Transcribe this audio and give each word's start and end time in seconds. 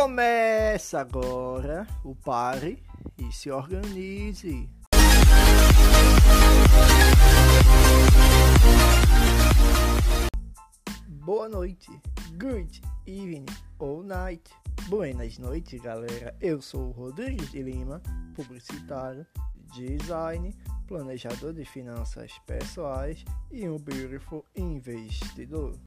Começa 0.00 0.98
agora 0.98 1.86
o 2.02 2.14
pare 2.14 2.82
e 3.18 3.30
se 3.30 3.50
organize. 3.50 4.66
Boa 11.06 11.50
noite, 11.50 11.90
good 12.38 12.80
evening 13.06 13.44
ou 13.78 14.02
night. 14.02 14.50
Buenas 14.88 15.36
noites, 15.36 15.78
galera. 15.82 16.34
Eu 16.40 16.62
sou 16.62 16.88
o 16.88 16.92
Rodrigues 16.92 17.50
de 17.50 17.62
Lima, 17.62 18.00
publicitário, 18.34 19.26
design, 19.74 20.56
planejador 20.88 21.52
de 21.52 21.66
finanças 21.66 22.32
pessoais 22.46 23.22
e 23.52 23.68
um 23.68 23.76
beautiful 23.76 24.46
investidor. 24.56 25.78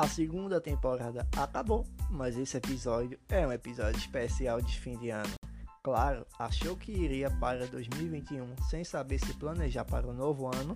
A 0.00 0.08
segunda 0.08 0.58
temporada 0.62 1.28
acabou, 1.36 1.86
mas 2.08 2.34
esse 2.38 2.56
episódio 2.56 3.20
é 3.28 3.46
um 3.46 3.52
episódio 3.52 3.98
especial 3.98 4.58
de 4.58 4.80
fim 4.80 4.96
de 4.96 5.10
ano. 5.10 5.34
Claro, 5.82 6.26
achou 6.38 6.74
que 6.74 6.90
iria 6.90 7.30
para 7.30 7.66
2021 7.66 8.46
sem 8.70 8.82
saber 8.82 9.18
se 9.18 9.34
planejar 9.34 9.84
para 9.84 10.08
o 10.08 10.14
novo 10.14 10.46
ano? 10.46 10.74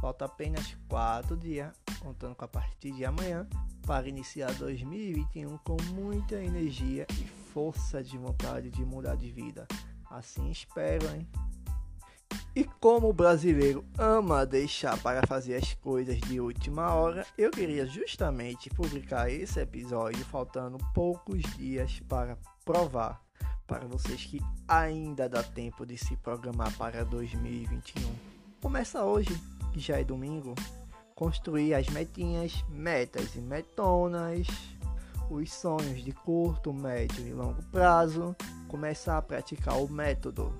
Falta 0.00 0.24
apenas 0.24 0.76
4 0.88 1.36
dias, 1.36 1.72
contando 2.00 2.34
com 2.34 2.44
a 2.44 2.48
partir 2.48 2.90
de 2.90 3.04
amanhã, 3.04 3.46
para 3.86 4.08
iniciar 4.08 4.52
2021 4.54 5.56
com 5.58 5.76
muita 5.92 6.42
energia 6.42 7.06
e 7.12 7.28
força 7.52 8.02
de 8.02 8.18
vontade 8.18 8.70
de 8.70 8.84
mudar 8.84 9.14
de 9.14 9.30
vida. 9.30 9.68
Assim 10.10 10.50
espero, 10.50 11.06
hein? 11.14 11.28
E 12.56 12.62
como 12.62 13.08
o 13.08 13.12
brasileiro 13.12 13.84
ama 13.98 14.46
deixar 14.46 14.96
para 15.02 15.26
fazer 15.26 15.56
as 15.56 15.74
coisas 15.74 16.20
de 16.20 16.38
última 16.38 16.94
hora, 16.94 17.26
eu 17.36 17.50
queria 17.50 17.84
justamente 17.84 18.70
publicar 18.70 19.28
esse 19.28 19.58
episódio 19.58 20.24
faltando 20.26 20.78
poucos 20.94 21.42
dias 21.56 22.00
para 22.08 22.38
provar 22.64 23.20
para 23.66 23.86
vocês 23.86 24.24
que 24.24 24.40
ainda 24.68 25.28
dá 25.28 25.42
tempo 25.42 25.84
de 25.84 25.98
se 25.98 26.16
programar 26.18 26.72
para 26.76 27.04
2021. 27.04 28.02
Começa 28.60 29.02
hoje, 29.02 29.36
que 29.72 29.80
já 29.80 29.98
é 29.98 30.04
domingo, 30.04 30.54
construir 31.14 31.74
as 31.74 31.88
metinhas, 31.88 32.64
metas 32.68 33.34
e 33.34 33.40
metonas, 33.40 34.46
os 35.28 35.52
sonhos 35.52 36.04
de 36.04 36.12
curto, 36.12 36.72
médio 36.72 37.26
e 37.26 37.32
longo 37.32 37.62
prazo, 37.64 38.36
começar 38.68 39.18
a 39.18 39.22
praticar 39.22 39.76
o 39.78 39.90
método 39.90 40.52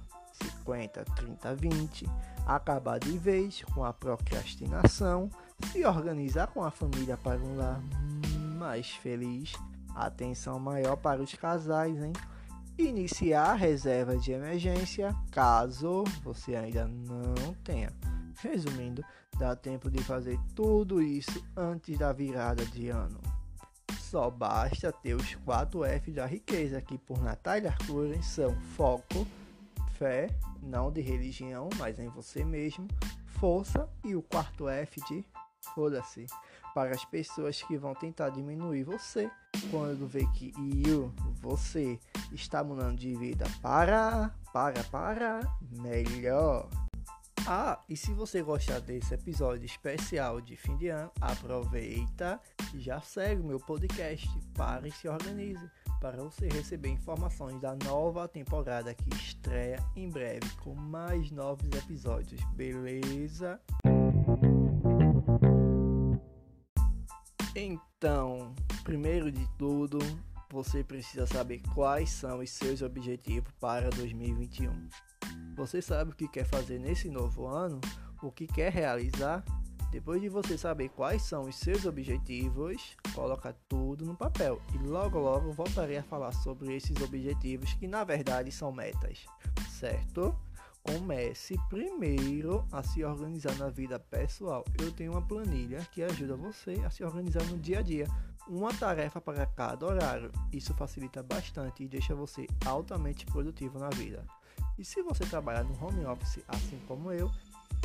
50, 0.65 1.05
30, 1.05 1.55
20, 1.55 2.07
acabar 2.47 2.99
de 2.99 3.19
vez 3.19 3.63
com 3.75 3.85
a 3.85 3.93
procrastinação, 3.93 5.29
se 5.71 5.85
organizar 5.85 6.47
com 6.47 6.65
a 6.65 6.71
família 6.71 7.19
para 7.19 7.39
um 7.39 7.57
lar 7.57 7.81
mais 8.57 8.91
feliz, 8.91 9.53
atenção 9.95 10.59
maior 10.59 10.97
para 10.97 11.21
os 11.21 11.35
casais, 11.35 12.03
hein? 12.03 12.13
Iniciar 12.79 13.51
a 13.51 13.55
reserva 13.55 14.17
de 14.17 14.33
emergência 14.33 15.15
caso 15.31 16.03
você 16.23 16.57
ainda 16.57 16.89
não 16.89 17.55
tenha. 17.63 17.93
Resumindo, 18.41 19.05
dá 19.39 19.55
tempo 19.55 19.91
de 19.91 20.03
fazer 20.03 20.39
tudo 20.57 21.01
isso 21.01 21.45
antes 21.57 21.97
da 21.99 22.13
virada 22.13 22.65
de 22.65 22.89
ano. 22.89 23.21
Só 24.01 24.31
basta 24.31 24.91
ter 24.91 25.15
os 25.15 25.35
4 25.37 25.85
F 25.85 26.11
da 26.11 26.27
riqueza, 26.27 26.81
que 26.81 26.99
por 26.99 27.23
Natália 27.23 27.71
Arcuri 27.71 28.21
são 28.23 28.55
foco, 28.77 29.27
fé, 29.95 30.29
não 30.63 30.91
de 30.91 31.01
religião, 31.01 31.69
mas 31.79 31.99
em 31.99 32.09
você 32.09 32.45
mesmo, 32.45 32.87
força 33.39 33.89
e 34.05 34.15
o 34.15 34.23
quarto 34.23 34.69
F 34.69 35.01
de 35.09 35.25
foda-se. 35.75 36.27
Para 36.75 36.91
as 36.91 37.05
pessoas 37.05 37.63
que 37.63 37.79
vão 37.79 37.95
tentar 37.95 38.31
diminuir 38.31 38.83
você, 38.83 39.31
quando 39.71 40.09
vê 40.09 40.27
que 40.35 40.53
eu, 40.87 41.13
você, 41.41 41.99
está 42.33 42.65
mudando 42.65 42.99
de 42.99 43.15
vida 43.15 43.47
para, 43.63 44.35
para, 44.53 44.83
para, 44.85 45.41
melhor. 45.71 46.69
Ah, 47.47 47.79
e 47.89 47.97
se 47.97 48.13
você 48.13 48.43
gostar 48.43 48.81
desse 48.81 49.15
episódio 49.15 49.67
especial 49.67 50.41
de 50.41 50.57
fim 50.57 50.77
de 50.77 50.89
ano, 50.89 51.13
aproveita 51.21 52.41
e 52.73 52.81
já 52.81 53.01
segue 53.01 53.43
o 53.43 53.45
meu 53.45 53.61
podcast. 53.61 54.29
Pare 54.55 54.89
e 54.89 54.93
se 54.93 55.07
organize 55.07 55.71
para 56.05 56.23
você 56.23 56.47
receber 56.49 56.91
informações 56.91 57.59
da 57.63 57.75
nova 57.77 58.29
temporada 58.29 58.93
que 58.93 59.09
estreia 59.17 59.83
em 59.97 60.11
breve 60.11 60.47
com 60.63 60.75
mais 60.75 61.31
novos 61.31 61.67
episódios, 61.75 62.45
beleza? 62.53 63.59
Então, 67.57 68.55
primeiro 68.83 69.33
de 69.33 69.49
tudo, 69.57 69.99
você 70.51 70.85
precisa 70.85 71.27
saber 71.27 71.63
quais 71.75 72.11
são 72.11 72.41
os 72.41 72.51
seus 72.51 72.83
objetivos 72.83 73.51
para 73.59 73.89
2021. 73.89 74.89
Você 75.57 75.81
sabe 75.81 76.11
o 76.11 76.15
que 76.15 76.29
quer 76.29 76.45
fazer 76.45 76.79
nesse 76.79 77.09
novo 77.09 77.47
ano? 77.47 77.81
O 78.23 78.31
que 78.31 78.47
quer 78.47 78.71
realizar? 78.71 79.43
Depois 79.95 80.21
de 80.21 80.29
você 80.29 80.59
saber 80.59 80.89
quais 80.89 81.23
são 81.23 81.43
os 81.43 81.55
seus 81.55 81.87
objetivos, 81.87 82.97
coloca 83.15 83.55
tudo 83.69 84.05
no 84.05 84.17
papel 84.17 84.61
e 84.75 84.79
logo 84.79 85.21
logo 85.21 85.53
voltarei 85.53 85.97
a 85.99 86.03
falar 86.03 86.33
sobre 86.33 86.75
esses 86.75 87.01
objetivos 87.01 87.75
que 87.75 87.87
na 87.87 88.03
verdade 88.03 88.51
são 88.51 88.73
metas, 88.73 89.25
certo? 89.71 90.37
Comece 90.83 91.57
primeiro 91.71 92.67
a 92.73 92.83
se 92.83 93.05
organizar 93.05 93.55
na 93.55 93.69
vida 93.69 93.97
pessoal. 94.01 94.65
Eu 94.83 94.91
tenho 94.91 95.13
uma 95.13 95.23
planilha 95.23 95.87
que 95.93 96.03
ajuda 96.03 96.35
você 96.35 96.73
a 96.85 96.91
se 96.91 97.05
organizar 97.05 97.45
no 97.45 97.57
dia 97.57 97.79
a 97.79 97.83
dia. 97.83 98.09
Uma 98.49 98.75
tarefa 98.75 99.21
para 99.21 99.47
cada 99.47 99.87
horário. 99.87 100.33
Isso 100.53 100.75
facilita 100.75 101.23
bastante 101.23 101.85
e 101.85 101.89
deixa 101.89 102.17
você 102.17 102.49
altamente 102.67 103.25
produtivo 103.27 103.79
na 103.79 103.91
vida. 103.91 104.27
E 104.77 104.85
se 104.85 105.01
você 105.03 105.25
trabalhar 105.25 105.63
no 105.63 105.81
home 105.81 106.05
office 106.05 106.43
assim 106.49 106.81
como 106.89 107.13
eu, 107.13 107.31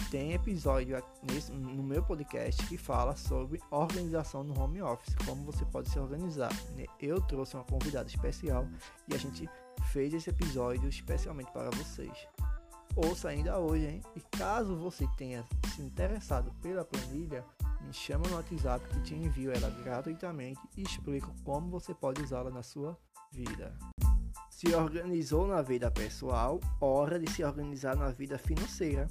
tem 0.10 0.34
episódio 0.34 1.02
nesse, 1.24 1.52
no 1.52 1.84
meu 1.84 2.04
podcast 2.04 2.66
que 2.68 2.78
fala 2.78 3.16
sobre 3.16 3.62
organização 3.70 4.44
no 4.44 4.60
home 4.60 4.82
office, 4.82 5.16
como 5.26 5.44
você 5.44 5.64
pode 5.66 5.90
se 5.90 6.00
organizar. 6.00 6.52
Né? 6.76 6.86
Eu 7.00 7.22
trouxe 7.22 7.56
uma 7.56 7.64
convidada 7.64 8.08
especial 8.08 8.68
e 9.08 9.14
a 9.14 9.18
gente 9.18 9.48
fez 9.92 10.14
esse 10.14 10.30
episódio 10.30 10.90
especialmente 10.90 11.52
para 11.52 11.70
vocês. 11.72 12.28
Ouça 12.96 13.30
ainda 13.30 13.60
hoje, 13.60 13.86
hein? 13.86 14.02
E 14.16 14.38
caso 14.38 14.76
você 14.76 15.08
tenha 15.16 15.46
se 15.76 15.82
interessado 15.82 16.52
pela 16.62 16.84
planilha, 16.84 17.46
me 17.82 17.94
chama 17.94 18.28
no 18.28 18.36
WhatsApp 18.36 18.86
que 18.90 19.02
te 19.02 19.16
envio 19.16 19.52
ela 19.52 19.70
gratuitamente 19.84 20.60
e 20.76 20.82
explico 20.82 21.34
como 21.44 21.70
você 21.70 21.94
pode 21.94 22.22
usá-la 22.22 22.50
na 22.50 22.64
sua 22.64 22.98
vida. 23.32 23.78
Se 24.50 24.74
organizou 24.76 25.48
na 25.48 25.62
vida 25.62 25.90
pessoal, 25.90 26.60
hora 26.82 27.20
de 27.20 27.32
se 27.32 27.44
organizar 27.44 27.96
na 27.96 28.10
vida 28.10 28.38
financeira. 28.38 29.08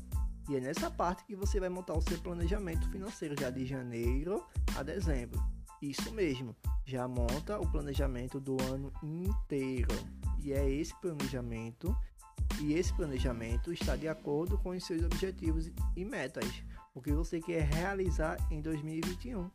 E 0.48 0.56
é 0.56 0.60
nessa 0.60 0.90
parte 0.90 1.24
que 1.24 1.36
você 1.36 1.60
vai 1.60 1.68
montar 1.68 1.94
o 1.94 2.00
seu 2.00 2.18
planejamento 2.18 2.88
financeiro 2.90 3.34
já 3.38 3.50
de 3.50 3.66
janeiro 3.66 4.42
a 4.76 4.82
dezembro. 4.82 5.38
Isso 5.82 6.10
mesmo, 6.12 6.56
já 6.84 7.06
monta 7.06 7.60
o 7.60 7.70
planejamento 7.70 8.40
do 8.40 8.56
ano 8.62 8.92
inteiro. 9.02 9.94
E 10.42 10.52
é 10.52 10.68
esse 10.68 10.94
planejamento 11.00 11.94
e 12.60 12.72
esse 12.72 12.92
planejamento 12.92 13.72
está 13.72 13.94
de 13.94 14.08
acordo 14.08 14.58
com 14.58 14.70
os 14.70 14.84
seus 14.84 15.04
objetivos 15.04 15.70
e 15.94 16.04
metas, 16.04 16.62
o 16.92 17.00
que 17.00 17.12
você 17.12 17.40
quer 17.40 17.62
realizar 17.62 18.36
em 18.50 18.60
2021. 18.60 19.48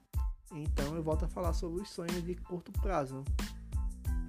Então 0.54 0.96
eu 0.96 1.04
volto 1.04 1.26
a 1.26 1.28
falar 1.28 1.54
sobre 1.54 1.82
os 1.82 1.90
sonhos 1.90 2.24
de 2.24 2.36
curto 2.36 2.72
prazo. 2.72 3.24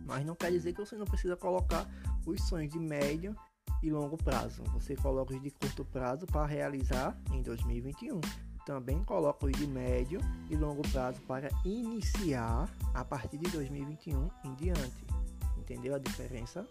Mas 0.04 0.24
não 0.24 0.34
quer 0.34 0.50
dizer 0.50 0.72
que 0.72 0.80
você 0.80 0.96
não 0.96 1.06
precisa 1.06 1.36
colocar 1.36 1.88
os 2.26 2.42
sonhos 2.48 2.72
de 2.72 2.78
médio 2.78 3.36
e 3.84 3.90
longo 3.90 4.16
prazo. 4.16 4.62
Você 4.72 4.96
coloca 4.96 5.34
os 5.34 5.42
de 5.42 5.50
curto 5.50 5.84
prazo 5.84 6.26
para 6.26 6.46
realizar 6.46 7.16
em 7.30 7.42
2021. 7.42 8.18
Também 8.64 9.04
coloca 9.04 9.44
os 9.44 9.52
de 9.52 9.66
médio 9.66 10.18
e 10.48 10.56
longo 10.56 10.80
prazo 10.90 11.20
para 11.28 11.50
iniciar 11.66 12.66
a 12.94 13.04
partir 13.04 13.36
de 13.36 13.50
2021 13.50 14.30
em 14.44 14.54
diante. 14.54 15.06
Entendeu 15.58 15.94
a 15.94 15.98
diferença? 15.98 16.66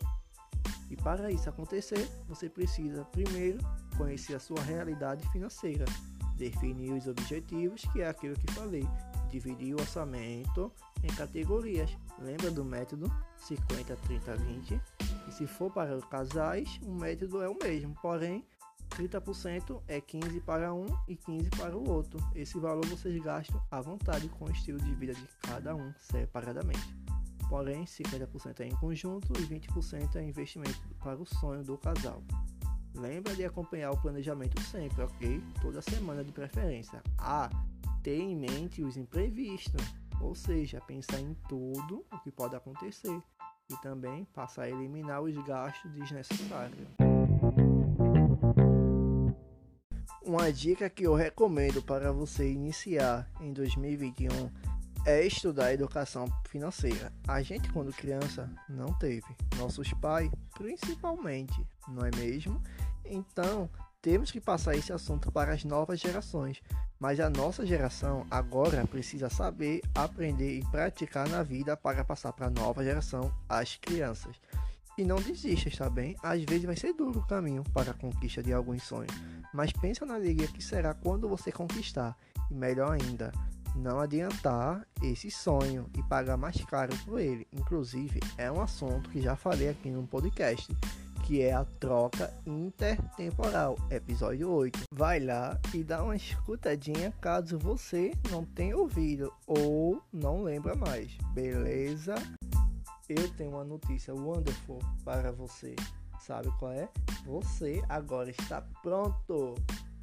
E 0.89 0.95
para 0.95 1.31
isso 1.31 1.47
acontecer, 1.47 2.09
você 2.27 2.49
precisa 2.49 3.05
primeiro 3.05 3.59
conhecer 3.95 4.33
a 4.33 4.39
sua 4.39 4.61
realidade 4.61 5.27
financeira, 5.31 5.85
definir 6.35 6.93
os 6.93 7.07
objetivos, 7.07 7.83
que 7.93 8.01
é 8.01 8.09
aquilo 8.09 8.35
que 8.35 8.51
falei, 8.53 8.87
dividir 9.29 9.75
o 9.75 9.79
orçamento 9.79 10.71
em 11.03 11.13
categorias. 11.13 11.95
Lembra 12.19 12.49
do 12.49 12.65
método 12.65 13.11
50, 13.37 13.95
30, 13.97 14.35
20? 14.35 14.81
Se 15.33 15.47
for 15.47 15.71
para 15.71 15.99
casais, 16.01 16.79
o 16.83 16.93
método 16.93 17.41
é 17.41 17.49
o 17.49 17.57
mesmo, 17.57 17.95
porém 18.03 18.45
30% 18.91 19.81
é 19.87 19.99
15 19.99 20.39
para 20.41 20.71
um 20.71 20.85
e 21.07 21.15
15 21.15 21.49
para 21.49 21.75
o 21.75 21.89
outro. 21.89 22.19
Esse 22.35 22.59
valor 22.59 22.85
vocês 22.85 23.19
gastam 23.19 23.59
à 23.71 23.81
vontade 23.81 24.29
com 24.29 24.45
o 24.45 24.51
estilo 24.51 24.77
de 24.77 24.93
vida 24.93 25.15
de 25.15 25.27
cada 25.41 25.75
um 25.75 25.91
separadamente. 25.97 26.95
Porém, 27.49 27.83
50% 27.83 28.59
é 28.59 28.67
em 28.67 28.75
conjunto 28.75 29.33
e 29.39 29.43
20% 29.43 30.17
é 30.17 30.23
investimento 30.23 30.79
para 30.99 31.19
o 31.19 31.25
sonho 31.25 31.63
do 31.63 31.79
casal. 31.79 32.21
Lembra 32.93 33.35
de 33.35 33.43
acompanhar 33.43 33.89
o 33.89 33.97
planejamento 33.99 34.61
sempre, 34.61 35.01
ok? 35.01 35.41
Toda 35.63 35.81
semana 35.81 36.23
de 36.23 36.31
preferência. 36.31 37.01
Ah, 37.17 37.49
ter 38.03 38.19
em 38.19 38.35
mente 38.35 38.83
os 38.83 38.97
imprevistos, 38.97 39.81
ou 40.21 40.35
seja, 40.35 40.79
pensar 40.81 41.19
em 41.19 41.33
tudo 41.49 42.05
o 42.11 42.19
que 42.19 42.29
pode 42.29 42.55
acontecer 42.55 43.19
e 43.71 43.81
também 43.81 44.25
passar 44.33 44.63
a 44.63 44.69
eliminar 44.69 45.21
os 45.21 45.35
gastos 45.45 45.91
desnecessários. 45.93 46.87
Uma 50.25 50.51
dica 50.51 50.89
que 50.89 51.03
eu 51.03 51.13
recomendo 51.13 51.81
para 51.81 52.11
você 52.11 52.49
iniciar 52.49 53.29
em 53.39 53.51
2021 53.53 54.29
é 55.05 55.25
estudar 55.25 55.73
educação 55.73 56.25
financeira. 56.47 57.11
A 57.27 57.41
gente, 57.41 57.71
quando 57.71 57.91
criança, 57.91 58.49
não 58.69 58.93
teve. 58.93 59.27
Nossos 59.57 59.93
pais, 59.95 60.31
principalmente, 60.55 61.53
não 61.89 62.05
é 62.05 62.11
mesmo? 62.15 62.61
Então, 63.03 63.69
temos 64.03 64.29
que 64.29 64.41
passar 64.41 64.75
esse 64.75 64.91
assunto 64.91 65.31
para 65.31 65.53
as 65.53 65.63
novas 65.63 65.97
gerações. 65.97 66.61
Mas 66.99 67.21
a 67.21 67.29
nossa 67.29 67.65
geração 67.65 68.27
agora 68.29 68.85
precisa 68.85 69.29
saber, 69.29 69.81
aprender 69.95 70.59
e 70.59 70.65
praticar 70.65 71.27
na 71.29 71.41
vida 71.41 71.77
para 71.77 72.03
passar 72.03 72.33
para 72.33 72.47
a 72.47 72.49
nova 72.49 72.83
geração, 72.83 73.33
as 73.47 73.77
crianças. 73.77 74.35
E 74.97 75.05
não 75.05 75.15
desista, 75.15 75.69
está 75.69 75.89
bem? 75.89 76.17
Às 76.21 76.43
vezes 76.43 76.65
vai 76.65 76.75
ser 76.75 76.93
duro 76.93 77.21
o 77.21 77.25
caminho 77.25 77.63
para 77.73 77.91
a 77.91 77.93
conquista 77.93 78.43
de 78.43 78.51
alguns 78.51 78.83
sonhos, 78.83 79.15
mas 79.53 79.71
pensa 79.71 80.05
na 80.05 80.15
alegria 80.15 80.49
que 80.49 80.61
será 80.61 80.93
quando 80.93 81.29
você 81.29 81.49
conquistar. 81.49 82.15
E 82.51 82.53
melhor 82.53 82.91
ainda, 82.91 83.31
não 83.73 84.01
adiantar 84.01 84.85
esse 85.01 85.31
sonho 85.31 85.89
e 85.97 86.03
pagar 86.03 86.35
mais 86.35 86.57
caro 86.65 86.93
por 87.05 87.21
ele. 87.21 87.47
Inclusive, 87.53 88.19
é 88.37 88.51
um 88.51 88.61
assunto 88.61 89.09
que 89.09 89.21
já 89.21 89.37
falei 89.37 89.69
aqui 89.69 89.89
no 89.89 90.05
podcast, 90.05 90.75
que 91.23 91.41
é 91.41 91.53
a 91.53 91.63
troca 91.79 92.33
intertemporal, 92.45 93.77
episódio 93.89 94.51
8. 94.51 94.81
Vai 94.91 95.21
lá 95.21 95.57
e 95.73 95.81
dá 95.83 96.03
uma 96.03 96.15
escutadinha 96.15 97.13
caso 97.21 97.57
você 97.57 98.11
não 98.29 98.43
tenha 98.43 98.77
ouvido 98.77 99.33
ou 99.47 100.01
não 100.11 100.43
lembra 100.43 100.75
mais, 100.75 101.17
beleza? 101.33 102.15
Eu 103.07 103.29
tenho 103.35 103.51
uma 103.51 103.63
notícia 103.63 104.13
wonderful 104.13 104.79
para 105.05 105.31
você. 105.31 105.75
Sabe 106.19 106.49
qual 106.59 106.73
é? 106.73 106.89
Você 107.25 107.81
agora 107.87 108.29
está 108.29 108.61
pronto 108.81 109.55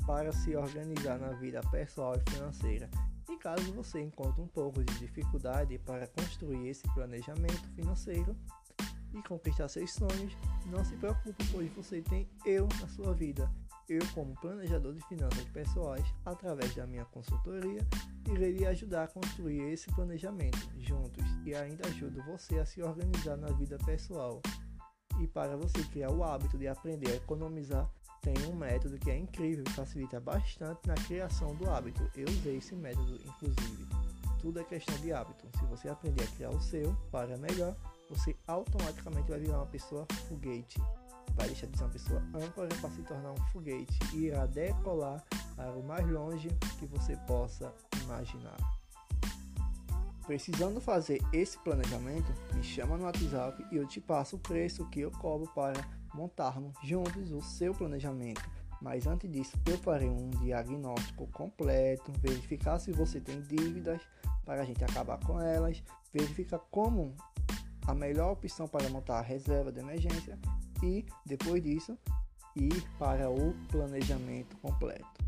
para 0.07 0.33
se 0.33 0.57
organizar 0.57 1.19
na 1.19 1.33
vida 1.33 1.61
pessoal 1.71 2.15
e 2.17 2.31
financeira 2.31 2.89
caso 3.41 3.73
você 3.73 4.01
encontre 4.01 4.41
um 4.43 4.47
pouco 4.47 4.85
de 4.85 4.99
dificuldade 4.99 5.79
para 5.79 6.07
construir 6.09 6.69
esse 6.69 6.83
planejamento 6.95 7.67
financeiro 7.75 8.37
e 9.15 9.23
conquistar 9.23 9.69
seus 9.69 9.93
sonhos, 9.93 10.37
não 10.67 10.85
se 10.85 10.97
preocupe, 10.97 11.45
pois 11.51 11.71
você 11.73 12.01
tem 12.03 12.29
eu 12.45 12.69
na 12.81 12.89
sua 12.89 13.15
vida. 13.15 13.51
Eu, 13.89 14.01
como 14.15 14.35
planejador 14.41 14.95
de 14.95 15.05
finanças 15.09 15.45
pessoais, 15.47 16.05
através 16.25 16.73
da 16.77 16.87
minha 16.87 17.05
consultoria, 17.07 17.81
irei 18.31 18.53
lhe 18.53 18.67
ajudar 18.67 19.05
a 19.05 19.09
construir 19.09 19.73
esse 19.73 19.93
planejamento 19.93 20.71
juntos 20.79 21.25
e 21.45 21.55
ainda 21.55 21.89
ajudo 21.89 22.23
você 22.23 22.61
a 22.61 22.65
se 22.65 22.81
organizar 22.83 23.37
na 23.37 23.49
vida 23.49 23.77
pessoal. 23.79 24.41
E 25.21 25.27
para 25.27 25.57
você 25.57 25.83
criar 25.85 26.13
o 26.13 26.23
hábito 26.23 26.57
de 26.57 26.69
aprender 26.69 27.11
a 27.11 27.17
economizar 27.17 27.91
tem 28.23 28.35
um 28.47 28.55
método 28.55 28.99
que 28.99 29.11
é 29.11 29.17
incrível 29.17 29.65
e 29.67 29.71
facilita 29.71 30.21
bastante 30.21 30.87
na 30.87 30.95
criação 30.95 31.55
do 31.57 31.69
hábito. 31.71 32.09
Eu 32.15 32.29
usei 32.29 32.59
esse 32.59 32.75
método, 32.75 33.19
inclusive. 33.25 33.87
Tudo 34.41 34.61
é 34.61 34.65
questão 34.65 34.95
de 34.99 35.13
hábito. 35.13 35.47
Se 35.59 35.65
você 35.67 35.89
aprender 35.89 36.25
a 36.25 36.27
criar 36.29 36.51
o 36.51 36.61
seu 36.61 36.95
para 37.11 37.37
melhor, 37.39 37.75
você 38.11 38.37
automaticamente 38.47 39.31
vai 39.31 39.39
virar 39.39 39.59
uma 39.59 39.67
pessoa 39.67 40.07
foguete. 40.29 40.83
Vai 41.37 41.47
deixar 41.47 41.69
de 41.69 41.79
ser 41.79 41.85
uma 41.85 41.91
pessoa 41.91 42.23
âncora 42.35 42.69
para 42.81 42.91
se 42.91 43.03
tornar 43.03 43.33
um 43.33 43.41
foguete 43.53 43.99
e 44.13 44.27
irá 44.27 44.47
decolar 44.47 45.25
para 45.55 45.73
o 45.73 45.83
mais 45.83 46.07
longe 46.11 46.49
que 46.79 46.87
você 46.87 47.17
possa 47.19 47.73
imaginar. 48.03 48.57
Precisando 50.27 50.81
fazer 50.81 51.21
esse 51.33 51.59
planejamento, 51.59 52.33
me 52.55 52.63
chama 52.63 52.97
no 52.97 53.05
WhatsApp 53.05 53.65
e 53.73 53.77
eu 53.77 53.87
te 53.87 54.01
passo 54.01 54.37
o 54.37 54.39
preço 54.41 54.89
que 54.91 55.01
eu 55.01 55.11
cobro 55.11 55.51
para 55.55 55.81
montarmos 56.13 56.75
juntos 56.83 57.31
o 57.31 57.41
seu 57.41 57.73
planejamento. 57.73 58.43
Mas 58.81 59.07
antes 59.07 59.31
disso, 59.31 59.57
eu 59.67 59.77
farei 59.79 60.09
um 60.09 60.31
diagnóstico 60.31 61.27
completo, 61.29 62.13
verificar 62.21 62.79
se 62.79 62.93
você 62.93 63.21
tem 63.21 63.41
dívidas 63.43 64.01
para 64.45 64.63
a 64.63 64.65
gente 64.65 64.83
acabar 64.83 65.19
com 65.19 65.41
elas, 65.41 65.83
verificar 66.13 66.59
como 66.71 67.15
a 67.87 67.95
melhor 67.95 68.33
opção 68.33 68.69
para 68.69 68.89
montar 68.89 69.19
a 69.19 69.23
reserva 69.23 69.73
de 69.73 69.81
emergência 69.81 70.39
e 70.83 71.05
depois 71.27 71.63
disso 71.63 71.99
ir 72.57 72.83
para 72.99 73.31
o 73.31 73.55
planejamento 73.69 74.57
completo. 74.59 75.21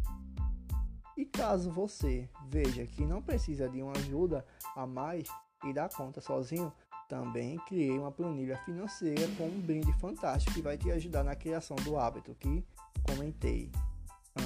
E 1.16 1.25
caso 1.25 1.70
você 1.70 2.28
veja 2.49 2.87
que 2.87 3.04
não 3.04 3.22
precisa 3.22 3.69
de 3.69 3.82
uma 3.82 3.93
ajuda 3.93 4.44
a 4.75 4.87
mais 4.87 5.28
e 5.64 5.72
dá 5.72 5.88
conta 5.88 6.20
sozinho, 6.20 6.72
também 7.08 7.58
criei 7.66 7.99
uma 7.99 8.10
planilha 8.10 8.56
financeira 8.64 9.28
com 9.37 9.44
um 9.44 9.60
brinde 9.60 9.93
fantástico 9.94 10.54
que 10.54 10.62
vai 10.62 10.78
te 10.78 10.90
ajudar 10.90 11.22
na 11.22 11.37
criação 11.37 11.76
do 11.76 11.99
hábito 11.99 12.34
que 12.34 12.64
comentei 13.06 13.70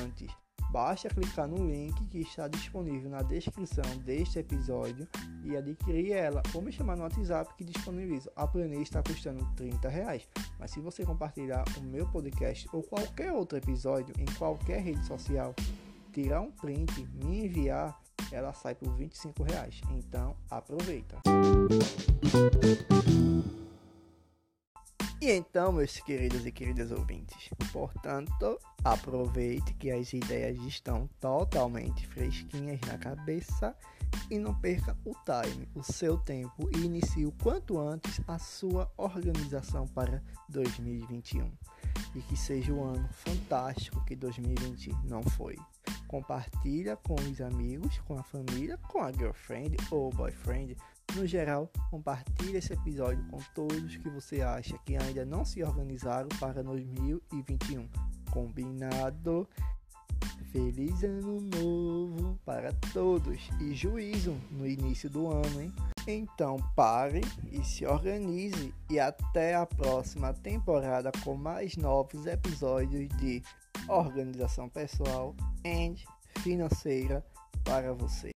antes. 0.02 0.45
Basta 0.70 1.08
clicar 1.08 1.48
no 1.48 1.66
link 1.66 1.94
que 2.06 2.20
está 2.20 2.48
disponível 2.48 3.10
na 3.10 3.22
descrição 3.22 3.84
deste 4.04 4.38
episódio 4.38 5.08
e 5.44 5.56
adquirir 5.56 6.12
ela 6.12 6.42
ou 6.54 6.60
me 6.60 6.72
chamar 6.72 6.96
no 6.96 7.02
WhatsApp 7.04 7.54
que 7.56 7.64
disponibilizo. 7.64 8.30
A 8.36 8.46
planilha 8.46 8.82
está 8.82 9.02
custando 9.02 9.46
30 9.56 9.88
reais, 9.88 10.28
mas 10.58 10.70
se 10.70 10.80
você 10.80 11.04
compartilhar 11.04 11.64
o 11.78 11.82
meu 11.82 12.06
podcast 12.08 12.68
ou 12.72 12.82
qualquer 12.82 13.32
outro 13.32 13.56
episódio 13.56 14.14
em 14.18 14.26
qualquer 14.36 14.80
rede 14.80 15.04
social, 15.06 15.54
tirar 16.12 16.40
um 16.40 16.50
print, 16.50 17.08
me 17.24 17.46
enviar 17.46 17.98
ela 18.32 18.52
sai 18.52 18.74
por 18.74 18.92
25 18.94 19.42
reais. 19.44 19.80
Então 19.90 20.36
aproveita. 20.50 21.20
E 25.26 25.30
então, 25.32 25.72
meus 25.72 25.98
queridos 25.98 26.46
e 26.46 26.52
queridas 26.52 26.92
ouvintes, 26.92 27.50
portanto, 27.72 28.60
aproveite 28.84 29.74
que 29.74 29.90
as 29.90 30.12
ideias 30.12 30.56
estão 30.58 31.10
totalmente 31.18 32.06
fresquinhas 32.06 32.78
na 32.82 32.96
cabeça 32.96 33.76
e 34.30 34.38
não 34.38 34.54
perca 34.54 34.96
o 35.04 35.12
time, 35.24 35.68
o 35.74 35.82
seu 35.82 36.16
tempo 36.16 36.70
e 36.76 36.78
inicie 36.78 37.26
o 37.26 37.32
quanto 37.42 37.76
antes 37.76 38.20
a 38.28 38.38
sua 38.38 38.88
organização 38.96 39.84
para 39.88 40.22
2021. 40.48 41.50
E 42.14 42.20
que 42.20 42.36
seja 42.36 42.72
o 42.72 42.84
ano 42.84 43.08
fantástico 43.10 44.04
que 44.04 44.14
2020 44.14 45.08
não 45.08 45.24
foi 45.24 45.56
compartilha 46.06 46.96
com 46.96 47.14
os 47.14 47.40
amigos, 47.40 47.98
com 48.06 48.18
a 48.18 48.22
família, 48.22 48.78
com 48.88 49.02
a 49.02 49.12
girlfriend 49.12 49.76
ou 49.90 50.10
boyfriend. 50.10 50.76
No 51.16 51.26
geral, 51.26 51.70
compartilhe 51.90 52.58
esse 52.58 52.74
episódio 52.74 53.24
com 53.30 53.38
todos 53.54 53.96
que 53.96 54.10
você 54.10 54.42
acha 54.42 54.76
que 54.84 54.98
ainda 54.98 55.24
não 55.24 55.46
se 55.46 55.62
organizaram 55.62 56.28
para 56.38 56.62
2021. 56.62 57.88
Combinado? 58.30 59.48
Feliz 60.52 61.02
ano 61.02 61.40
novo 61.40 62.38
para 62.44 62.70
todos 62.92 63.48
e 63.58 63.74
juízo 63.74 64.36
no 64.50 64.66
início 64.66 65.08
do 65.08 65.28
ano, 65.28 65.62
hein? 65.62 65.72
Então 66.06 66.58
pare 66.76 67.22
e 67.50 67.64
se 67.64 67.86
organize 67.86 68.74
e 68.90 69.00
até 69.00 69.54
a 69.54 69.64
próxima 69.64 70.34
temporada 70.34 71.10
com 71.24 71.34
mais 71.34 71.78
novos 71.78 72.26
episódios 72.26 73.08
de 73.16 73.42
organização 73.88 74.68
pessoal 74.68 75.34
e 75.64 75.94
financeira 76.42 77.24
para 77.64 77.94
você. 77.94 78.35